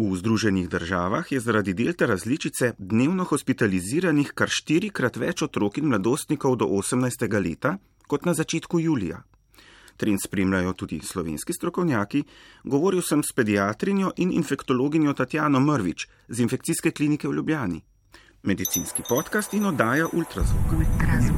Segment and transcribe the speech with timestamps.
[0.00, 6.56] V Združenih državah je zaradi delta različice dnevno hospitaliziranih kar štirikrat več otrok in mladostnikov
[6.56, 7.28] do 18.
[7.44, 7.76] leta
[8.08, 9.20] kot na začetku julija.
[10.00, 12.24] Trend spremljajo tudi slovenski strokovnjaki,
[12.64, 17.82] govoril sem s pediatrinjo in infektologinjo Tatjano Mrvič z infekcijske klinike v Ljubljani.
[18.42, 20.72] Medicinski podcast in oddaja Ultrazvok.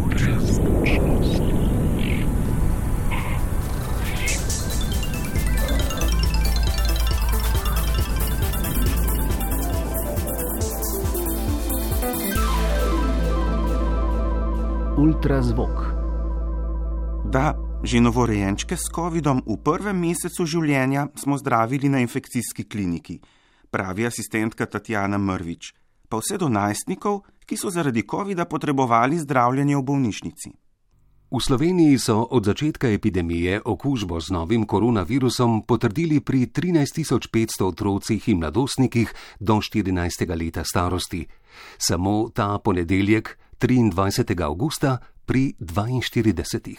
[0.06, 1.61] Ultrazvok.
[17.30, 17.54] Da,
[17.86, 23.20] že novorojenčke s COVID-om v prvem mesecu življenja smo zdravili na infekcijski kliniki,
[23.70, 25.70] pravi asistentka Tatjana Mrvič,
[26.10, 30.50] pa vse do najstnikov, ki so zaradi COVID-a potrebovali zdravljenje v bolnišnici.
[31.30, 38.42] V Sloveniji so od začetka epidemije okužbo z novim koronavirusom potrdili pri 13.500 otrocih in
[38.42, 40.26] mladostnikih do 14.
[40.34, 41.24] leta starosti.
[41.78, 44.42] Samo ta ponedeljek, 23.
[44.42, 46.76] augusta, pri 42.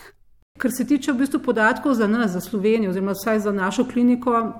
[0.57, 4.53] Kar se tiče v bistvu podatkov za nas, za Slovenijo, oziroma vsaj za našo kliniko,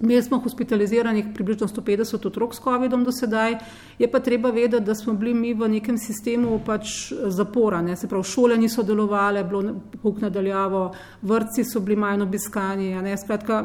[0.00, 3.56] mi smo hospitaliziranih približno 150 otrok s COVID-om do sedaj.
[3.98, 7.96] Je pa treba vedeti, da smo bili mi v nekem sistemu pač zapora, ne?
[7.96, 10.90] se pravi, šole niso delovale, bilo puk nadaljavo,
[11.22, 13.16] vrtci so bili manj obiskani.
[13.24, 13.62] Skratka,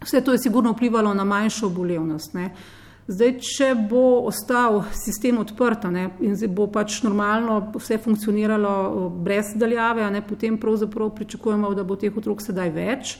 [0.00, 2.34] vse to je sigurno vplivalo na manjšo obolevnost.
[2.34, 2.54] Ne?
[3.08, 9.54] Zdaj, če bo ostal sistem odprt ne, in bo pač normalno vse funkcioniralo eh, brez
[9.56, 13.16] daljave, ne, potem pravzaprav pričakujemo, da bo teh otrok sedaj več.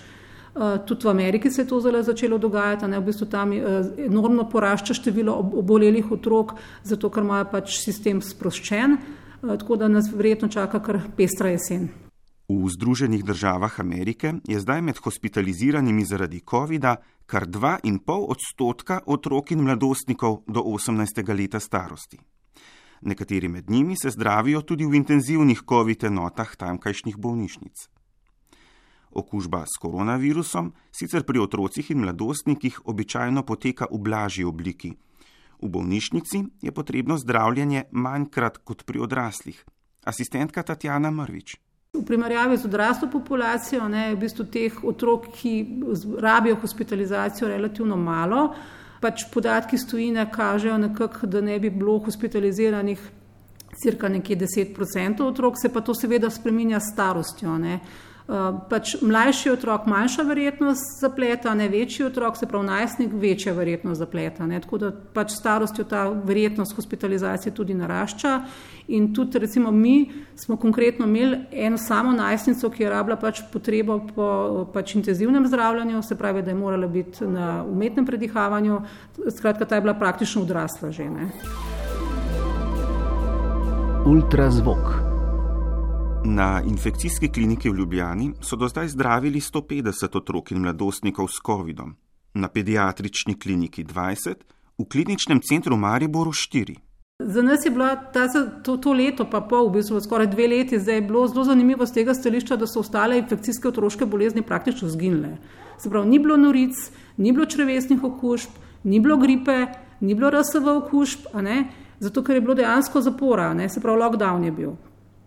[0.59, 3.93] Uh, tudi v Ameriki se je to zelo začelo dogajati, ne, v bistvu tam uh,
[4.03, 8.99] enormno porašča število obolelih otrok, zato ker imajo pač sistem sproščen,
[9.45, 12.08] tako da nas verjetno čaka kar pestra jesen.
[12.49, 16.97] V Združenih državah Amerike je zdaj med hospitaliziranimi zaradi COVID-a
[17.29, 21.29] kar 2,5 odstotka otrok in mladostnikov do 18.
[21.37, 22.17] leta starosti.
[23.05, 27.77] Nekateri med njimi se zdravijo tudi v intenzivnih COVID enotah tamkajšnjih bolnišnic.
[29.13, 34.97] Okužba s koronavirusom sicer pri otrocih in mladostnikih običajno poteka v blažji obliki.
[35.61, 39.65] V bolnišnici je potrebno zdravljenje manjkrat kot pri odraslih.
[40.05, 41.68] Asistentka Tatjana Mrvič.
[41.97, 45.53] V primerjavi z odraslo populacijo je v bistvu teh otrok, ki
[46.21, 48.55] rabijo hospitalizacijo, relativno malo.
[49.01, 53.01] Pač podatki stojine kažejo, nekak, da ne bi bilo hospitaliziranih
[53.83, 57.57] cirka nekje 10% otrok, se pa to seveda spreminja s starostjo.
[57.59, 57.81] Ne.
[58.29, 58.35] Eh,
[58.69, 64.47] pač mlajši otrok, manjša verjetnost zapleta, ne večji otrok, se pravi najstnik, večja verjetnost zapleta.
[64.47, 64.61] Ne.
[64.61, 68.35] Tako da pač starostjo ta verjetnost hospitalizacije tudi narašča.
[68.89, 73.97] In tudi recimo mi smo konkretno imeli eno samo najstnico, ki je rabila pač potrebo
[74.15, 74.29] po
[74.75, 78.81] pač intenzivnem zdravljanju, se pravi, da je morala biti na umetnem predihavanju,
[79.39, 81.31] skratka, ta je bila praktično odrasla žena.
[84.05, 84.98] Ultrazvok.
[86.25, 91.95] Na infekcijski kliniki v Ljubljani so do zdaj zdravili 150 otrok in mladostnikov s COVID-om,
[92.35, 94.35] na pediatrični kliniki 20,
[94.79, 96.75] v kliničnem centru Mariboru 4.
[97.19, 98.27] Za nas je bilo ta,
[98.63, 101.93] to, to leto, pa pol, v bistvu skoraj dve leti, zdaj bilo zelo zanimivo z
[101.93, 105.37] tega stališča, da so ostale infekcijske otroške bolezni praktično zginile.
[105.79, 106.75] Se pravi, ni bilo noric,
[107.17, 109.67] ni bilo črvesnih okužb, ni bilo gripe,
[110.01, 111.27] ni bilo RSV okužb,
[112.01, 113.69] zato ker je bilo dejansko zapora, ne?
[113.69, 114.77] se pravi, lockdown je bil.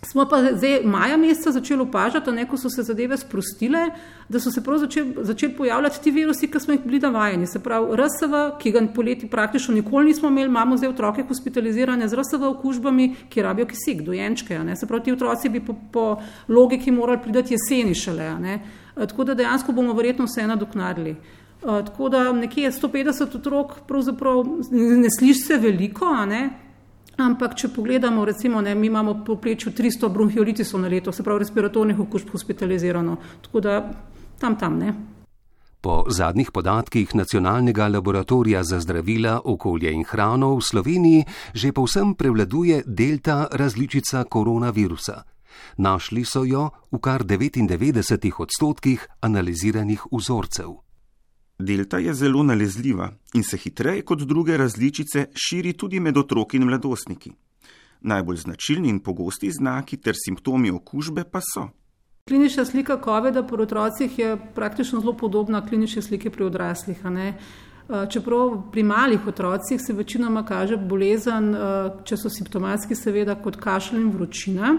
[0.04, 3.90] Smo pa zdaj maja meseca začeli opažati, da so se zadeve sprostile,
[4.30, 7.48] da so se začeli začel pojavljati ti virusi, ki smo jih bili navajeni.
[7.48, 12.16] Se pravi, RSV, ki ga poleti praktično nikoli nismo imeli, imamo zdaj otroke hospitalizirane z
[12.16, 14.60] RSV okužbami, ki rabijo kisik, dojenčke.
[14.76, 18.58] Se pravi, ti otroci bi po, po logiki morali priti jeseni šele.
[18.96, 21.16] Tako da dejansko bomo verjetno vse nadoknadili.
[21.62, 26.06] Tako da nekje 150 otrok, pravzaprav ne sliši se veliko,
[27.22, 31.44] Ampak, če pogledamo, recimo, ne, mi imamo po pleču 300 bronhiolitisov na leto, se pravi,
[31.44, 33.18] respiratornih okužb hospitalizirano.
[33.42, 33.82] Tako da
[34.40, 34.94] tam, tam ne.
[35.82, 42.84] Po zadnjih podatkih Nacionalnega laboratorija za zdravila, okolje in hrano v Sloveniji že povsem prevladuje
[42.86, 45.24] delta različica koronavirusa.
[45.78, 50.91] Našli so jo v kar 99 odstotkih analiziranih vzorcev.
[51.61, 56.66] Delta je zelo nalezljiva in se hitreje kot druge različice širi tudi med otroki in
[56.66, 57.31] mladostniki.
[58.02, 61.67] Najbolj značilni in pogosti znaki ter simptomi okužbe pa so.
[62.28, 66.97] Klinična slika COVID-a pri otrocih je praktično zelo podobna klinični sliki pri odraslih.
[68.09, 71.55] Čeprav pri malih otrocih se večinoma kaže bolezen,
[72.03, 74.78] če so simptomatski, seveda kot kašelj in vročina.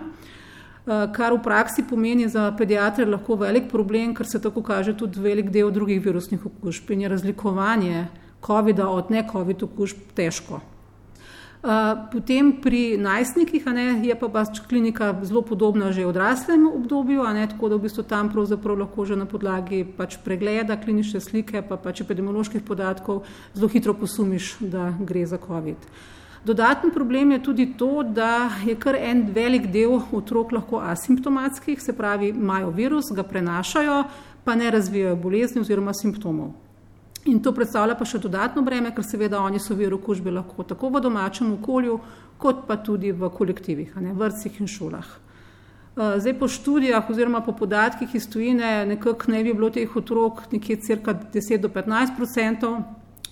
[0.83, 5.21] Eh, kar v praksi pomeni za pediatre lahko velik problem, ker se tako kaže tudi
[5.21, 8.07] velik del drugih virusnih okužb in je razlikovanje
[8.43, 10.61] COVID-a od ne-COVID okužb težko.
[12.13, 17.47] Potem pri najstnikih ne, je pa pač klinika zelo podobna že v odraslem obdobju, ne,
[17.47, 22.03] tako da v bistvu tam lahko že na podlagi pač pregleda klinične slike pa pač
[22.03, 23.23] epidemioloških podatkov
[23.55, 25.79] zelo hitro posumiš, da gre za COVID.
[26.45, 31.93] Dodaten problem je tudi to, da je kar en velik del otrok lahko asimptomatskih, se
[31.93, 34.03] pravi, imajo virus, ga prenašajo,
[34.45, 36.51] pa ne razvijajo bolezni oziroma simptomov.
[37.31, 40.91] In to predstavlja pa še dodatno breme, ker seveda oni so vir okužbe lahko tako
[40.91, 42.01] v domačem okolju,
[42.43, 45.13] kot pa tudi v kolektivih, ne, vrtcih in šolah.
[45.93, 50.43] Eh, zdaj po študijah oziroma po podatkih iz tujine nekako ne bi bilo teh otrok
[50.53, 52.83] nekje cirka 10 do 15 odstotkov,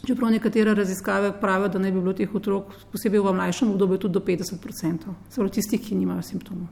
[0.06, 4.12] čeprav nekatere raziskave pravijo, da ne bi bilo teh otrok posebej v mlajšem obdobju tudi
[4.12, 6.68] do 50 odstotkov, zelo tistih, ki nimajo simptomov.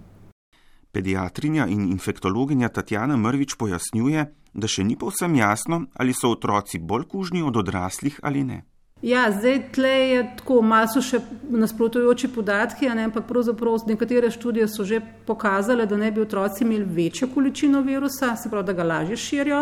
[0.92, 7.04] Pediatrinja in infektologinja Tatjana Mrvič pojasnjuje, da še ni povsem jasno, ali so otroci bolj
[7.12, 8.62] kužni od odraslih ali ne.
[9.02, 11.20] Ja, zdaj tle je tako, malo so še
[11.54, 16.88] nasprotujoči podatki, ne, ampak pravzaprav nekatere študije so že pokazale, da ne bi otroci imeli
[16.96, 19.60] večjo količino virusa, se pravi, da ga lažje širijo,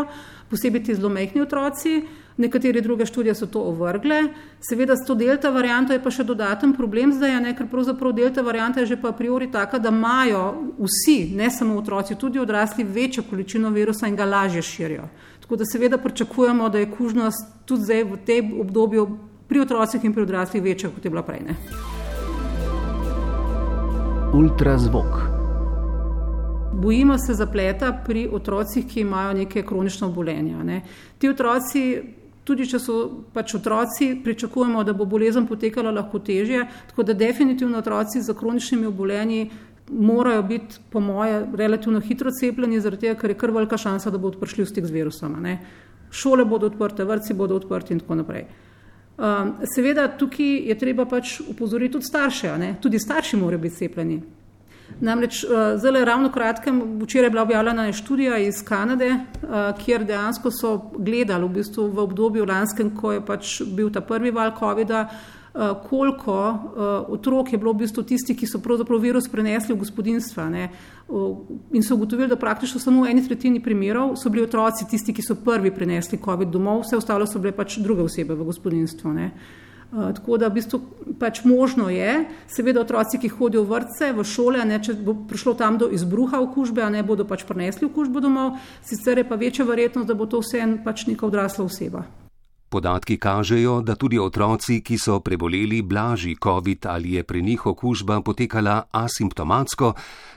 [0.48, 2.00] posebej ti zelo mehni otroci.
[2.36, 4.22] Nekatere druge študije so to ovrgle.
[4.60, 8.42] Seveda s to delta varianto je pa še dodaten problem zdaj, ne, ker pravzaprav delta
[8.44, 10.42] varianta je že pa a priori taka, da imajo
[10.78, 15.08] vsi, ne samo otroci, tudi odrasli, večjo količino virusa in ga lažje širijo.
[15.40, 19.06] Tako da seveda pričakujemo, da je kužnost tudi zdaj v tem obdobju
[19.48, 21.40] pri otrocih in pri odraslih večja, kot je bila prej.
[21.40, 21.56] Ne.
[24.34, 25.36] Ultrazvok.
[26.76, 30.62] Bojimo se zapleta pri otrocih, ki imajo neke kronične obolenja.
[30.62, 30.82] Ne.
[31.18, 31.82] Ti otroci
[32.46, 32.96] tudi če so
[33.34, 36.66] pač otroci, pričakujemo, da bo bolezen potekala lahko težje.
[36.90, 39.48] Tako da definitivno otroci z kroničnimi obolenji
[39.90, 44.18] morajo biti, po moje, relativno hitro cepljeni, zaradi tega, ker je kar velika šansa, da
[44.18, 45.36] bodo prišli v stik z virusom.
[45.42, 45.58] Ne.
[46.10, 48.46] Šole bodo odprte, vrtci bodo odprti in tako naprej.
[49.16, 52.74] Um, seveda tukaj je treba pač upozoriti tudi starše, ne?
[52.82, 54.18] tudi starši morajo biti cepljeni.
[55.00, 60.50] Namreč eh, zelo ravno kratkem, včeraj je bila objavljena študija iz Kanade, eh, kjer dejansko
[60.50, 65.02] so gledali v, bistvu v obdobju lanskem, ko je pač bil ta prvi val COVID-a,
[65.08, 66.36] eh, koliko
[67.08, 70.48] otrok je bilo v bistvu tisti, ki so pravzaprav virus prenesli v gospodinstva.
[70.48, 70.70] Ne?
[71.72, 75.22] In so ugotovili, da praktično samo v eni tretjini primerov so bili otroci tisti, ki
[75.22, 79.12] so prvi prenesli COVID domov, vse ostalo so bile pač druge osebe v gospodinstvu.
[79.12, 79.30] Ne?
[79.96, 80.80] Eh, tako da v bistvu
[81.16, 85.54] pač možno je, seveda otroci, ki hodijo v vrtce, v šole, ne, če bo prišlo
[85.56, 89.64] tam do izbruha okužbe, a ne bodo pač prenesli okužbo domov, sicer je pa večja
[89.64, 92.04] verjetnost, da bo to vse en pač neka odrasla oseba.
[92.68, 98.20] Podatki kažejo, da tudi otroci, ki so preboleli blažji COVID ali je pri njih okužba
[98.20, 99.94] potekala asimptomatsko,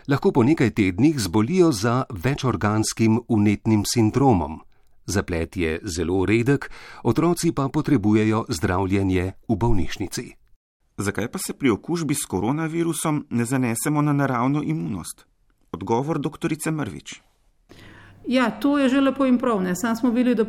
[0.08, 4.62] lahko po nekaj tednih zbolijo za večorganskim unetnim sindromom.
[5.10, 6.70] Zaplet je zelo redek,
[7.04, 10.26] otroci pa potrebujejo zdravljenje v bolnišnici.
[10.98, 15.26] Zakaj pa se pri okužbi s koronavirusom ne zanesemo na naravno imunost?
[15.72, 16.54] Odgovor dr.
[16.72, 17.22] Mrvič.
[18.30, 19.58] Ja, to je že lepo in prav.
[19.74, 20.46] Sam smo videli, da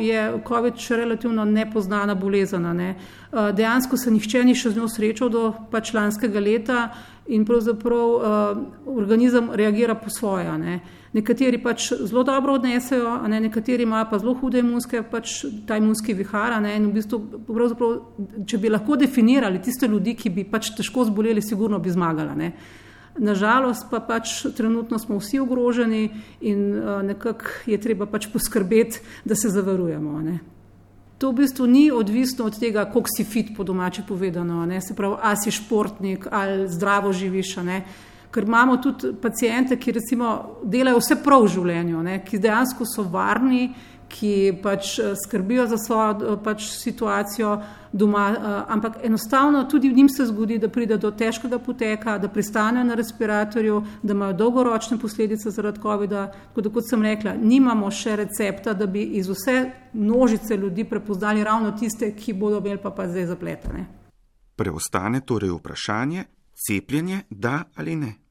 [0.00, 2.62] je COVID še relativno nepoznana bolezen.
[2.76, 2.94] Ne.
[3.32, 6.94] Eh, dejansko se nihče ni še z njo srečal do pač lanskega leta
[7.26, 10.58] in pravzaprav uh, organizem reagira po svoje.
[10.58, 10.80] Ne.
[11.12, 16.14] Nekateri pač zelo dobro odnesejo, ne, nekateri imajo pa zelo hude imunske, pač ta imunski
[16.14, 16.56] vihar.
[16.62, 17.20] V bistvu,
[18.46, 22.52] če bi lahko definirali tiste ljudi, ki bi pač težko zboleli, sigurno bi zmagali.
[23.18, 26.10] Nažalost pa pač trenutno smo vsi ogroženi
[26.40, 30.20] in uh, nekako je treba pač poskrbeti, da se zavarujemo.
[30.22, 30.38] Ne.
[31.18, 34.80] To v bistvu ni odvisno od tega, koliko si fit, po domače povedano, ne.
[34.80, 37.56] se pravi, a si športnik ali zdravo živiš.
[37.56, 37.82] Ne.
[38.30, 43.02] Ker imamo tudi pacijente, ki recimo delajo vse prav v življenju, ne, ki dejansko so
[43.02, 43.70] varni,
[44.08, 47.62] ki pač eh, skrbijo za svojo eh, pač situacijo
[47.92, 52.28] doma, eh, ampak enostavno tudi v njim se zgodi, da pride do težkega poteka, da
[52.28, 56.26] pristanejo na respiratorju, da imajo dolgoročne posledice zaradi COVID-a.
[56.48, 59.58] Tako da, kot sem rekla, nimamo še recepta, da bi iz vse
[59.92, 63.86] množice ljudi prepoznali ravno tiste, ki bodo imeli pa, pa zdaj zapletene.
[64.56, 66.24] Preostane torej vprašanje,
[66.54, 68.27] cepljenje da ali ne.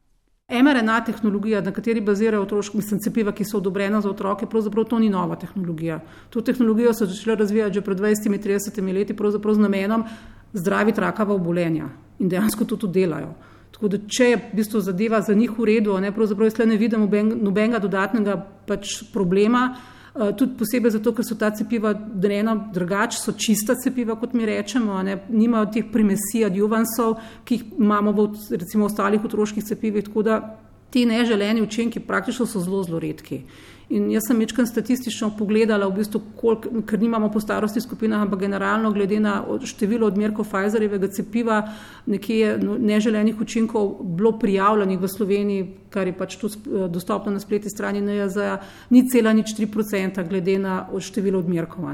[0.48, 5.00] mRNA tehnologija, na kateri bazirajo otroški mislim, cepiva, ki so odobrena za otroke, pravzaprav to
[5.00, 6.00] ni nova tehnologija.
[6.30, 10.06] To tehnologijo so začeli razvijati že pred 20-30 leti, pravzaprav z namenom
[10.54, 11.90] zdraviti rakava obolenja
[12.20, 13.34] in dejansko to tudi delajo.
[13.72, 16.78] Tako da, če je v bistvu zadeva za njih v redu, ne, pravzaprav jaz ne
[16.78, 17.10] vidim
[17.44, 18.38] nobenega dodatnega
[18.68, 19.76] pač problema.
[20.20, 24.48] Eh, tudi posebej zato, ker so ta cepiva dreno drugače, so čista cepiva, kot mi
[24.50, 28.26] rečemo, ne, nimajo teh primesij adjuvansov, ki jih imamo v
[28.58, 30.08] recimo, ostalih otroških cepivih.
[30.10, 30.40] Tako da
[30.90, 33.44] ti neželeni učinki praktično so zelo, zelo redki.
[33.90, 38.42] In jaz sem večkrat statistično pogledala, v bistvu, koliko, ker nimamo po starosti skupinah, ampak
[38.42, 41.62] generalno glede na število odmerkov Pfizerjevega cepiva,
[42.06, 47.32] nekje je no, neželenih učinkov bilo prijavljenih v Sloveniji, kar je pač tu eh, dostopno
[47.32, 48.60] na spletni strani NJZ,
[48.92, 51.88] ni cela nič 3% glede na število odmerkov.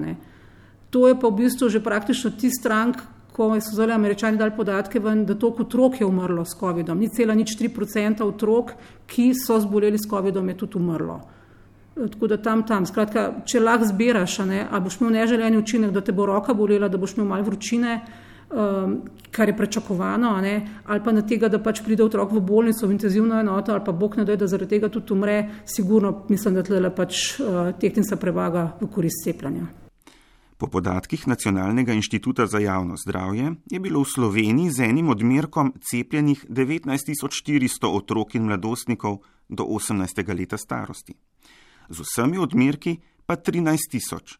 [0.89, 2.97] To je pa v bistvu že praktično ti strank,
[3.33, 6.99] ko so zdaj američani dali podatke, ven, da toliko otrok je umrlo s COVID-om.
[6.99, 8.75] Ni cela nič 3% otrok,
[9.09, 11.19] ki so zboleli s COVID-om, je tudi umrlo.
[11.95, 12.85] Tako da tam, tam.
[12.85, 16.97] Skratka, če lahko zbiraš, a boš imel neželeni učinek, da te bo roka bolela, da
[16.97, 17.99] boš imel malo vročine,
[18.49, 18.97] um,
[19.31, 20.33] kar je prečakovano,
[20.85, 23.91] ali pa na tega, da pač pride otrok v bolnico, v intenzivno enoto, ali pa
[23.91, 28.17] bog ne da, da zaradi tega tudi umre, sigurno mislim, da tle pač uh, tehnica
[28.17, 29.82] prevaga v korist cepljanja.
[30.57, 36.45] Po podatkih Nacionalnega inštituta za javno zdravje je bilo v Sloveniji z enim odmerkom cepljenih
[36.49, 39.17] 19.400 otrok in mladostnikov
[39.49, 40.37] do 18.
[40.37, 41.13] leta starosti.
[41.89, 44.37] Z vsemi odmerki pa 13.000.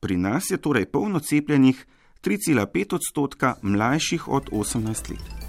[0.00, 1.86] Pri nas je torej polno cepljenih
[2.24, 5.43] 3,5 odstotka mlajših od 18 let.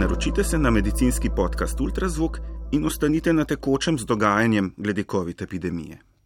[0.00, 2.38] Naročite se na medicinski podcast Ultrazvuk
[2.72, 6.09] in ostanite na tekočem z dogajanjem glede COVID-19 epidemije.